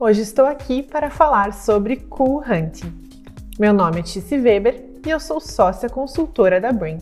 Hoje 0.00 0.22
estou 0.22 0.44
aqui 0.44 0.82
para 0.82 1.08
falar 1.08 1.52
sobre 1.52 1.94
Cool 1.94 2.40
Hunting. 2.40 2.92
Meu 3.60 3.72
nome 3.72 4.00
é 4.00 4.02
Tice 4.02 4.36
Weber 4.36 4.84
e 5.06 5.08
eu 5.08 5.20
sou 5.20 5.38
sócia 5.40 5.88
consultora 5.88 6.60
da 6.60 6.72
Brain. 6.72 6.98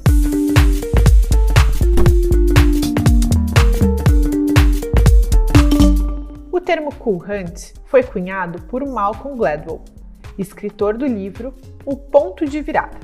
O 6.53 6.61
termo 6.61 6.95
Cool 6.97 7.25
Hunt 7.25 7.73
foi 7.87 8.03
cunhado 8.03 8.61
por 8.65 8.87
Malcolm 8.87 9.39
Gladwell, 9.39 9.83
escritor 10.37 10.99
do 10.99 11.07
livro 11.07 11.55
O 11.87 11.97
Ponto 11.97 12.45
de 12.45 12.61
Virada. 12.61 13.01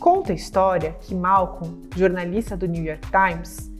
Conta 0.00 0.32
a 0.32 0.34
história 0.34 0.96
que 1.02 1.14
Malcolm, 1.14 1.82
jornalista 1.94 2.56
do 2.56 2.66
New 2.66 2.82
York 2.82 3.06
Times, 3.10 3.70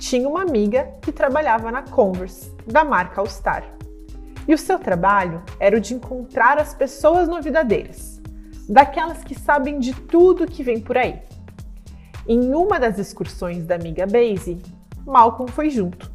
tinha 0.00 0.28
uma 0.28 0.42
amiga 0.42 0.92
que 1.00 1.12
trabalhava 1.12 1.70
na 1.70 1.82
Converse, 1.82 2.50
da 2.66 2.82
marca 2.82 3.20
All 3.20 3.28
Star 3.28 3.80
e 4.46 4.54
o 4.54 4.58
seu 4.58 4.78
trabalho 4.78 5.42
era 5.58 5.76
o 5.76 5.80
de 5.80 5.94
encontrar 5.94 6.58
as 6.58 6.74
pessoas 6.74 7.28
novidadeiras, 7.28 8.20
daquelas 8.68 9.22
que 9.22 9.38
sabem 9.38 9.78
de 9.78 9.94
tudo 9.94 10.46
que 10.46 10.62
vem 10.62 10.80
por 10.80 10.96
aí. 10.96 11.22
Em 12.26 12.54
uma 12.54 12.78
das 12.78 12.98
excursões 12.98 13.66
da 13.66 13.74
amiga 13.74 14.06
Basie, 14.06 14.62
Malcolm 15.04 15.50
foi 15.50 15.70
junto. 15.70 16.10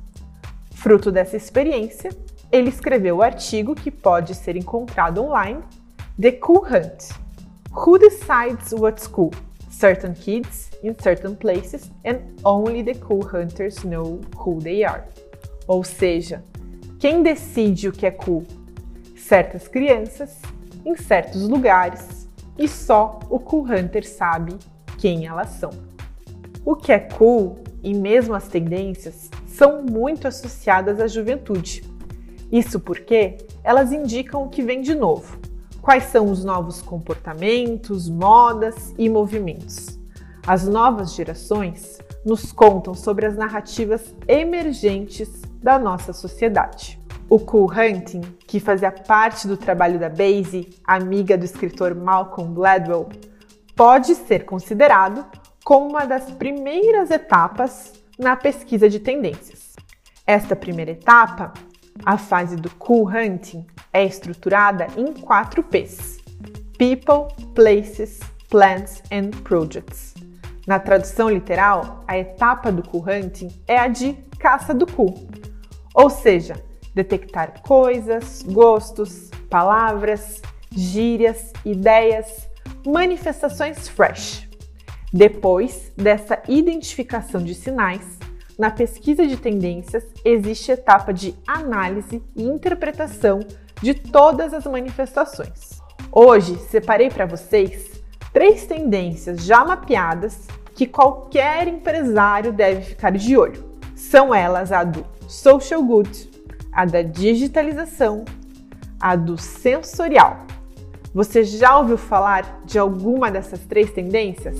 Fruto 0.71 1.11
dessa 1.11 1.35
experiência, 1.35 2.11
ele 2.51 2.69
escreveu 2.69 3.17
o 3.17 3.21
artigo 3.21 3.75
que 3.75 3.91
pode 3.91 4.33
ser 4.33 4.55
encontrado 4.55 5.23
online, 5.23 5.61
The 6.19 6.31
Cool 6.33 6.65
Hunt. 6.65 7.11
Who 7.71 7.99
decides 7.99 8.71
what's 8.71 9.05
cool? 9.07 9.31
Certain 9.69 10.13
kids 10.13 10.71
in 10.81 10.95
certain 10.99 11.35
places 11.35 11.91
and 12.05 12.19
only 12.43 12.83
the 12.83 12.95
cool 12.95 13.21
hunters 13.21 13.83
know 13.83 14.21
who 14.35 14.59
they 14.59 14.83
are. 14.83 15.03
Ou 15.67 15.83
seja, 15.83 16.43
quem 16.99 17.21
decide 17.21 17.87
o 17.87 17.91
que 17.91 18.07
é 18.07 18.11
cool? 18.11 18.43
Certas 19.15 19.67
crianças, 19.67 20.41
em 20.83 20.95
certos 20.95 21.47
lugares, 21.47 22.27
e 22.57 22.67
só 22.67 23.19
o 23.29 23.39
Cool 23.39 23.65
Hunter 23.65 24.07
sabe 24.07 24.55
quem 24.97 25.27
elas 25.27 25.49
são. 25.51 25.69
O 26.65 26.75
que 26.75 26.91
é 26.91 26.97
cool 26.97 27.59
e 27.83 27.93
mesmo 27.93 28.33
as 28.33 28.47
tendências 28.47 29.29
são 29.45 29.83
muito 29.83 30.27
associadas 30.27 30.99
à 30.99 31.07
juventude. 31.07 31.83
Isso 32.51 32.79
porque 32.79 33.37
elas 33.63 33.91
indicam 33.91 34.43
o 34.43 34.49
que 34.49 34.63
vem 34.63 34.81
de 34.81 34.95
novo, 34.95 35.37
quais 35.79 36.05
são 36.05 36.31
os 36.31 36.43
novos 36.43 36.81
comportamentos, 36.81 38.09
modas 38.09 38.91
e 38.97 39.07
movimentos. 39.07 39.99
As 40.47 40.67
novas 40.67 41.13
gerações 41.13 41.99
nos 42.25 42.51
contam 42.51 42.95
sobre 42.95 43.27
as 43.27 43.35
narrativas 43.35 44.15
emergentes 44.27 45.41
da 45.61 45.77
nossa 45.77 46.13
sociedade. 46.13 46.99
O 47.29 47.39
Cool 47.39 47.69
Hunting, 47.71 48.21
que 48.47 48.59
fazia 48.59 48.91
parte 48.91 49.47
do 49.47 49.57
trabalho 49.57 49.99
da 49.99 50.07
Basie, 50.09 50.69
amiga 50.85 51.37
do 51.37 51.43
escritor 51.43 51.93
Malcolm 51.93 52.53
Gladwell, 52.53 53.09
pode 53.75 54.15
ser 54.15 54.45
considerado 54.45 55.25
como 55.63 55.89
uma 55.89 56.05
das 56.05 56.31
primeiras 56.31 57.11
etapas 57.11 57.91
na 58.17 58.35
pesquisa 58.37 58.89
de 58.89 58.99
tendências. 58.99 59.75
Esta 60.25 60.55
primeira 60.55 60.91
etapa, 60.91 61.53
a 62.05 62.17
fase 62.17 62.55
do 62.55 62.69
Cool 62.75 63.09
Hunting, 63.09 63.67
é 63.91 64.05
estruturada 64.05 64.87
em 64.95 65.11
quatro 65.13 65.61
P's: 65.61 66.17
People, 66.77 67.27
Places, 67.53 68.19
Plants 68.49 69.03
and 69.11 69.31
Projects. 69.43 70.13
Na 70.65 70.79
tradução 70.79 71.29
literal, 71.29 72.03
a 72.07 72.17
etapa 72.17 72.71
do 72.71 72.87
Cool 72.87 73.03
Hunting 73.03 73.49
é 73.67 73.77
a 73.77 73.87
de 73.87 74.13
caça 74.39 74.73
do 74.73 74.85
cool 74.85 75.13
ou 75.97 76.11
seja, 76.11 76.63
detectar 76.93 77.63
coisas, 77.63 78.43
gostos, 78.43 79.31
palavras, 79.49 80.43
gírias, 80.71 81.51
ideias, 81.65 82.47
manifestações 82.85 83.89
fresh. 83.89 84.47
Depois 85.11 85.91
dessa 85.97 86.39
identificação 86.47 87.43
de 87.43 87.55
sinais, 87.55 88.19
na 88.59 88.69
pesquisa 88.69 89.25
de 89.25 89.37
tendências 89.37 90.05
existe 90.23 90.69
a 90.69 90.75
etapa 90.75 91.11
de 91.11 91.33
análise 91.47 92.21
e 92.35 92.43
interpretação 92.43 93.39
de 93.81 93.95
todas 93.95 94.53
as 94.53 94.65
manifestações. 94.65 95.81
Hoje 96.11 96.59
separei 96.69 97.09
para 97.09 97.25
vocês 97.25 98.03
três 98.31 98.67
tendências 98.67 99.43
já 99.43 99.65
mapeadas 99.65 100.47
que 100.75 100.85
qualquer 100.85 101.67
empresário 101.67 102.53
deve 102.53 102.81
ficar 102.81 103.11
de 103.11 103.35
olho. 103.35 103.65
São 103.95 104.33
elas 104.33 104.71
a 104.71 104.83
do 104.83 105.16
social 105.27 105.83
good, 105.83 106.29
a 106.71 106.85
da 106.85 107.01
digitalização, 107.01 108.23
a 108.99 109.15
do 109.15 109.37
sensorial. 109.37 110.45
Você 111.13 111.43
já 111.43 111.77
ouviu 111.77 111.97
falar 111.97 112.61
de 112.63 112.79
alguma 112.79 113.29
dessas 113.29 113.59
três 113.65 113.91
tendências? 113.91 114.57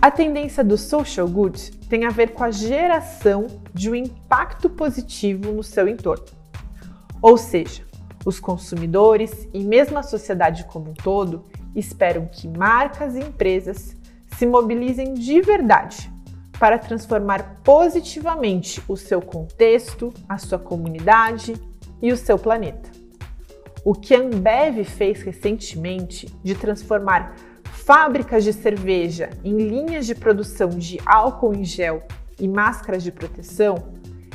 A 0.00 0.10
tendência 0.10 0.62
do 0.62 0.78
social 0.78 1.26
good 1.26 1.72
tem 1.88 2.04
a 2.04 2.10
ver 2.10 2.30
com 2.32 2.44
a 2.44 2.50
geração 2.50 3.48
de 3.74 3.90
um 3.90 3.94
impacto 3.94 4.70
positivo 4.70 5.52
no 5.52 5.62
seu 5.62 5.88
entorno. 5.88 6.26
Ou 7.20 7.36
seja, 7.36 7.82
os 8.24 8.38
consumidores 8.38 9.48
e 9.52 9.64
mesmo 9.64 9.98
a 9.98 10.02
sociedade 10.02 10.64
como 10.64 10.90
um 10.90 10.94
todo 10.94 11.46
esperam 11.74 12.26
que 12.26 12.46
marcas 12.46 13.16
e 13.16 13.20
empresas 13.20 13.96
se 14.36 14.46
mobilizem 14.46 15.14
de 15.14 15.40
verdade 15.40 16.10
para 16.60 16.78
transformar 16.78 17.62
positivamente 17.64 18.82
o 18.86 18.94
seu 18.94 19.22
contexto, 19.22 20.12
a 20.28 20.36
sua 20.36 20.58
comunidade 20.58 21.54
e 22.02 22.12
o 22.12 22.16
seu 22.18 22.38
planeta. 22.38 22.90
O 23.82 23.94
que 23.94 24.14
a 24.14 24.18
Ambev 24.18 24.84
fez 24.84 25.22
recentemente 25.22 26.26
de 26.44 26.54
transformar 26.54 27.34
fábricas 27.64 28.44
de 28.44 28.52
cerveja 28.52 29.30
em 29.42 29.56
linhas 29.56 30.04
de 30.04 30.14
produção 30.14 30.68
de 30.68 31.00
álcool 31.06 31.54
em 31.54 31.64
gel 31.64 32.02
e 32.38 32.46
máscaras 32.46 33.02
de 33.02 33.10
proteção 33.10 33.94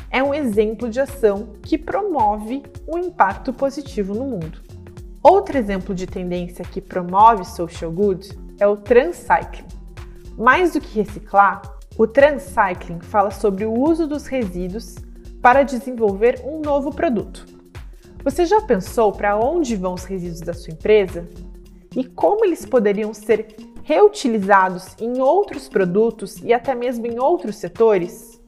é 0.09 0.23
um 0.23 0.33
exemplo 0.33 0.89
de 0.89 0.99
ação 0.99 1.53
que 1.61 1.77
promove 1.77 2.63
um 2.87 2.97
impacto 2.97 3.53
positivo 3.53 4.15
no 4.15 4.25
mundo. 4.25 4.63
Outro 5.21 5.59
exemplo 5.59 5.93
de 5.93 6.07
tendência 6.07 6.65
que 6.65 6.81
promove 6.81 7.45
social 7.45 7.91
good 7.91 8.27
é 8.59 8.65
o 8.65 8.77
transcycling. 8.77 9.67
Mais 10.37 10.73
do 10.73 10.81
que 10.81 10.99
reciclar, 10.99 11.74
o 11.97 12.05
Transcycling 12.05 12.99
fala 12.99 13.31
sobre 13.31 13.65
o 13.65 13.71
uso 13.71 14.05
dos 14.05 14.27
resíduos 14.27 14.95
para 15.41 15.63
desenvolver 15.63 16.41
um 16.43 16.59
novo 16.59 16.93
produto. 16.93 17.45
Você 18.23 18.45
já 18.45 18.61
pensou 18.61 19.11
para 19.11 19.37
onde 19.37 19.75
vão 19.75 19.93
os 19.93 20.03
resíduos 20.03 20.41
da 20.41 20.53
sua 20.53 20.73
empresa? 20.73 21.29
E 21.95 22.03
como 22.03 22.43
eles 22.43 22.65
poderiam 22.65 23.13
ser 23.13 23.55
reutilizados 23.83 24.95
em 24.99 25.21
outros 25.21 25.69
produtos 25.69 26.37
e 26.43 26.51
até 26.51 26.75
mesmo 26.75 27.05
em 27.05 27.19
outros 27.19 27.55
setores? 27.55 28.41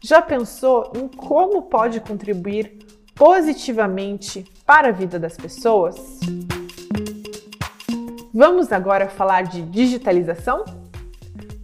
Já 0.00 0.20
pensou 0.20 0.92
em 0.94 1.08
como 1.08 1.62
pode 1.62 2.00
contribuir 2.00 2.78
positivamente 3.14 4.44
para 4.66 4.88
a 4.88 4.92
vida 4.92 5.18
das 5.18 5.36
pessoas? 5.36 6.20
Vamos 8.34 8.72
agora 8.72 9.08
falar 9.08 9.42
de 9.42 9.62
digitalização? 9.62 10.64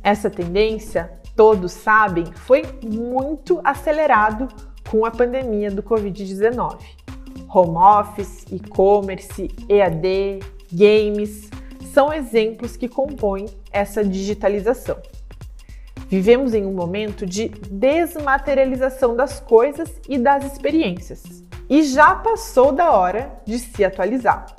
Essa 0.03 0.31
tendência 0.31 1.18
todos 1.39 1.71
sabem, 1.71 2.25
foi 2.35 2.65
muito 2.83 3.61
acelerado 3.63 4.49
com 4.91 5.07
a 5.07 5.11
pandemia 5.13 5.71
do 5.71 5.85
Covid-19. 5.85 6.81
Home 7.55 7.77
office, 7.77 8.45
e-commerce, 8.51 9.49
EAD, 9.69 10.41
games 10.73 11.49
são 11.95 12.13
exemplos 12.13 12.77
que 12.77 12.89
compõem 12.89 13.47
essa 13.71 14.03
digitalização. 14.05 14.97
Vivemos 16.09 16.55
em 16.55 16.67
um 16.67 16.73
momento 16.73 17.25
de 17.25 17.51
desmaterialização 17.71 19.15
das 19.15 19.39
coisas 19.39 19.89
e 20.09 20.19
das 20.19 20.45
experiências, 20.45 21.23
e 21.71 21.85
já 21.85 22.17
passou 22.17 22.73
da 22.73 22.91
hora 22.91 23.41
de 23.47 23.61
se 23.61 23.85
atualizar. 23.85 24.57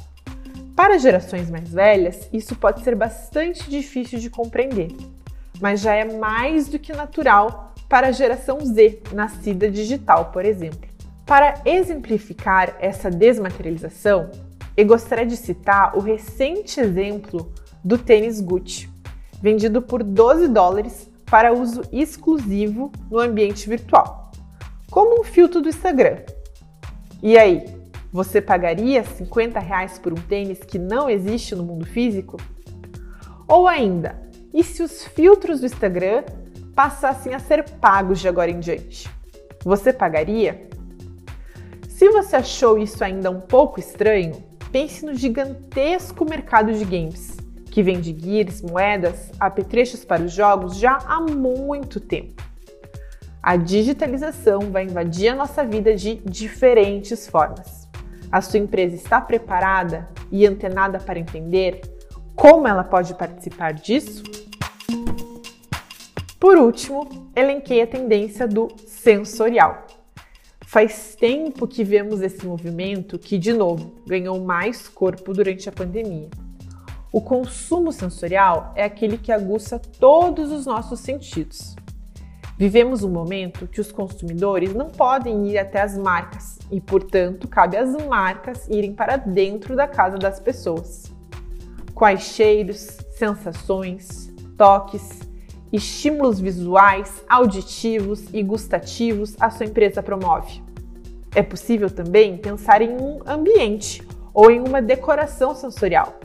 Para 0.78 0.98
gerações 0.98 1.50
mais 1.50 1.74
velhas, 1.74 2.30
isso 2.32 2.56
pode 2.56 2.86
ser 2.86 2.96
bastante 2.96 3.70
difícil 3.70 4.18
de 4.18 4.30
compreender, 4.30 4.96
mas 5.62 5.82
já 5.82 5.94
é 5.94 6.06
mais 6.18 6.68
do 6.68 6.80
que 6.80 6.94
natural 6.94 7.74
para 7.88 8.08
a 8.08 8.12
geração 8.12 8.60
Z, 8.62 9.02
nascida 9.14 9.70
digital, 9.70 10.26
por 10.26 10.46
exemplo. 10.46 10.88
Para 11.26 11.62
exemplificar 11.66 12.76
essa 12.80 13.10
desmaterialização, 13.10 14.30
eu 14.76 14.86
gostaria 14.86 15.26
de 15.26 15.36
citar 15.36 15.98
o 15.98 16.00
recente 16.00 16.80
exemplo 16.80 17.52
do 17.84 17.98
tênis 17.98 18.40
Gucci, 18.40 18.90
vendido 19.42 19.82
por 19.82 20.04
12 20.04 20.48
dólares 20.48 21.10
para 21.26 21.54
uso 21.54 21.82
exclusivo 21.92 22.92
no 23.10 23.20
ambiente 23.20 23.68
virtual, 23.70 24.32
como 24.90 25.22
um 25.22 25.24
filtro 25.24 25.62
do 25.62 25.70
Instagram. 25.70 26.18
E 27.22 27.38
aí, 27.38 27.66
você 28.12 28.42
pagaria 28.42 29.04
50 29.04 29.60
reais 29.60 30.00
por 30.00 30.14
um 30.14 30.22
tênis 30.22 30.60
que 30.60 30.80
não 30.80 31.10
existe 31.10 31.54
no 31.56 31.64
mundo 31.64 31.86
físico? 31.86 32.38
Ou 33.48 33.68
ainda, 33.68 34.29
e 34.54 34.64
se 34.64 34.82
os 34.82 35.06
filtros 35.06 35.60
do 35.60 35.66
Instagram 35.66 36.24
passassem 36.76 37.34
a 37.34 37.40
ser 37.40 37.64
pagos 37.64 38.20
de 38.20 38.28
agora 38.28 38.50
em 38.50 38.60
diante? 38.60 39.10
Você 39.64 39.94
pagaria? 39.94 40.68
Se 41.88 42.10
você 42.10 42.38
achou 42.38 42.78
isso 42.78 43.04
ainda 43.04 43.30
um 43.30 43.42
pouco 43.42 43.80
estranho, 43.80 44.44
pense 44.72 45.06
no 45.06 45.14
gigantesco 45.14 46.24
mercado 46.24 46.72
de 46.74 46.86
games, 46.86 47.36
que 47.66 47.84
vende 47.84 48.16
gears, 48.18 48.62
moedas, 48.62 49.32
apetrechos 49.40 50.06
para 50.06 50.24
os 50.24 50.32
jogos 50.32 50.78
já 50.78 50.98
há 51.06 51.20
muito 51.20 52.00
tempo. 52.00 52.42
A 53.44 53.56
digitalização 53.56 54.72
vai 54.72 54.86
invadir 54.86 55.30
a 55.30 55.36
nossa 55.36 55.64
vida 55.66 55.96
de 55.96 56.16
diferentes 56.26 57.28
formas. 57.28 57.88
A 58.32 58.42
sua 58.42 58.60
empresa 58.60 58.96
está 58.96 59.20
preparada 59.20 60.08
e 60.32 60.46
antenada 60.46 61.00
para 61.00 61.20
entender 61.20 61.82
como 62.36 62.66
ela 62.66 62.86
pode 62.86 63.14
participar 63.16 63.74
disso? 63.74 64.24
Por 66.40 66.58
último, 66.58 67.32
elenquei 67.36 67.82
a 67.82 67.88
tendência 67.88 68.48
do 68.48 68.70
sensorial. 68.88 69.86
Faz 70.62 71.14
tempo 71.14 71.68
que 71.68 71.84
vemos 71.84 72.22
esse 72.22 72.46
movimento 72.46 73.20
que, 73.20 73.38
de 73.38 73.52
novo, 73.52 73.96
ganhou 74.08 74.40
mais 74.40 74.88
corpo 74.88 75.34
durante 75.34 75.68
a 75.68 75.72
pandemia. 75.72 76.30
O 77.12 77.20
consumo 77.20 77.92
sensorial 77.92 78.72
é 78.76 78.86
aquele 78.86 79.18
que 79.18 79.34
aguça 79.34 79.80
todos 80.00 80.50
os 80.50 80.66
nossos 80.66 81.02
sentidos. 81.02 81.76
Vivemos 82.58 83.04
um 83.04 83.10
momento 83.10 83.68
que 83.68 83.82
os 83.82 83.92
consumidores 83.92 84.74
não 84.74 84.90
podem 84.90 85.48
ir 85.48 85.58
até 85.58 85.82
as 85.82 85.98
marcas 85.98 86.58
e, 86.72 86.80
portanto, 86.80 87.50
cabe 87.50 87.76
às 87.76 87.92
marcas 88.06 88.66
irem 88.70 88.94
para 88.94 89.18
dentro 89.18 89.76
da 89.76 89.88
casa 89.88 90.18
das 90.18 90.40
pessoas. 90.40 91.12
Quais 91.94 92.22
cheiros, 92.22 92.98
sensações, 93.18 94.32
toques, 94.58 95.29
estímulos 95.72 96.40
visuais, 96.40 97.24
auditivos 97.30 98.26
e 98.34 98.42
gustativos 98.42 99.36
a 99.40 99.50
sua 99.50 99.66
empresa 99.66 100.02
promove? 100.02 100.64
É 101.36 101.44
possível 101.44 101.90
também 101.90 102.38
pensar 102.38 102.82
em 102.82 102.90
um 102.90 103.20
ambiente 103.26 104.02
ou 104.34 104.50
em 104.50 104.60
uma 104.60 104.82
decoração 104.82 105.54
sensorial. 105.54 106.20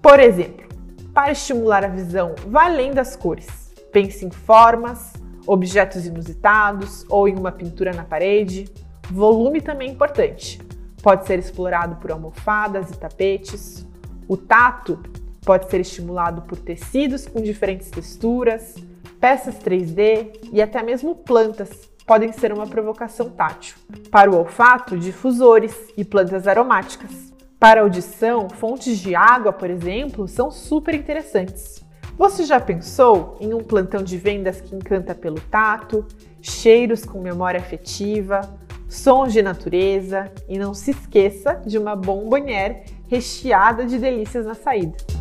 Por 0.00 0.18
exemplo, 0.18 0.66
para 1.12 1.32
estimular 1.32 1.84
a 1.84 1.88
visão, 1.88 2.34
vá 2.46 2.66
além 2.66 2.92
das 2.92 3.16
cores. 3.16 3.72
Pense 3.92 4.24
em 4.24 4.30
formas, 4.30 5.12
objetos 5.46 6.06
inusitados 6.06 7.04
ou 7.08 7.28
em 7.28 7.36
uma 7.36 7.52
pintura 7.52 7.92
na 7.92 8.04
parede. 8.04 8.66
Volume 9.10 9.60
também 9.60 9.88
é 9.88 9.92
importante. 9.92 10.60
Pode 11.02 11.26
ser 11.26 11.38
explorado 11.38 11.96
por 11.96 12.10
almofadas 12.10 12.90
e 12.90 12.98
tapetes. 12.98 13.86
O 14.28 14.36
tato 14.36 14.98
pode 15.46 15.70
ser 15.70 15.80
estimulado 15.80 16.42
por 16.42 16.58
tecidos 16.58 17.24
com 17.24 17.40
diferentes 17.40 17.88
texturas, 17.88 18.74
peças 19.20 19.54
3D 19.54 20.50
e 20.52 20.60
até 20.60 20.82
mesmo 20.82 21.14
plantas 21.14 21.88
podem 22.04 22.32
ser 22.32 22.52
uma 22.52 22.66
provocação 22.66 23.30
tátil. 23.30 23.76
Para 24.10 24.30
o 24.30 24.36
olfato, 24.36 24.98
difusores 24.98 25.74
e 25.96 26.04
plantas 26.04 26.48
aromáticas. 26.48 27.32
Para 27.60 27.80
audição, 27.80 28.50
fontes 28.50 28.98
de 28.98 29.14
água, 29.14 29.52
por 29.52 29.70
exemplo, 29.70 30.26
são 30.26 30.50
super 30.50 30.94
interessantes. 30.94 31.82
Você 32.18 32.44
já 32.44 32.58
pensou 32.58 33.36
em 33.40 33.54
um 33.54 33.62
plantão 33.62 34.02
de 34.02 34.16
vendas 34.16 34.60
que 34.60 34.74
encanta 34.74 35.14
pelo 35.14 35.40
tato, 35.40 36.04
cheiros 36.42 37.04
com 37.04 37.20
memória 37.20 37.60
afetiva, 37.60 38.40
sons 38.88 39.32
de 39.32 39.42
natureza 39.42 40.30
e 40.48 40.58
não 40.58 40.74
se 40.74 40.90
esqueça 40.90 41.54
de 41.64 41.78
uma 41.78 41.94
bombonière 41.94 42.84
recheada 43.08 43.86
de 43.86 43.98
delícias 43.98 44.44
na 44.44 44.54
saída. 44.54 45.15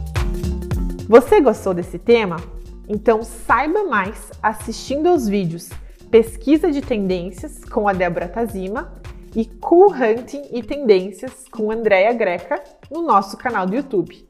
Você 1.08 1.40
gostou 1.40 1.72
desse 1.72 2.00
tema? 2.00 2.38
Então 2.90 3.22
saiba 3.22 3.84
mais 3.84 4.32
assistindo 4.42 5.08
aos 5.08 5.28
vídeos 5.28 5.70
Pesquisa 6.10 6.72
de 6.72 6.82
Tendências 6.82 7.64
com 7.64 7.88
a 7.88 7.94
Débora 7.94 8.28
Tazima 8.28 8.92
e 9.36 9.46
Cool 9.46 9.92
Hunting 9.92 10.50
e 10.52 10.64
Tendências 10.64 11.46
com 11.52 11.72
Andréa 11.72 12.12
Greca 12.12 12.64
no 12.90 13.04
nosso 13.04 13.38
canal 13.38 13.68
do 13.68 13.76
YouTube. 13.76 14.28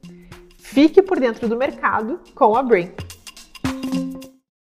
Fique 0.58 1.00
por 1.00 1.18
dentro 1.18 1.48
do 1.48 1.56
mercado 1.56 2.20
com 2.34 2.54
a 2.54 2.62
Brain. 2.62 2.92